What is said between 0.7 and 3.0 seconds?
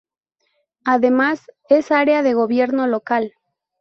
Además, es Área de Gobierno